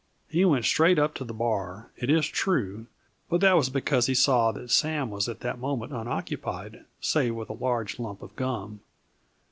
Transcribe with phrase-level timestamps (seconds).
[0.27, 2.87] He went straight up to the bar, it is true,
[3.29, 7.51] but that was because he saw that Sam was at that moment unoccupied, save with
[7.51, 8.79] a large lump of gum.